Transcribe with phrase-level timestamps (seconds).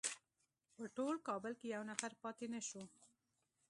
[0.75, 2.83] په ټول کابل کې یو نفر پاتې نه شو.